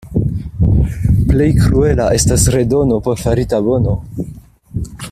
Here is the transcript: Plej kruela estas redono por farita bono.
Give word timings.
Plej 1.31 1.47
kruela 1.65 2.09
estas 2.21 2.47
redono 2.57 3.01
por 3.09 3.23
farita 3.27 3.63
bono. 3.71 3.97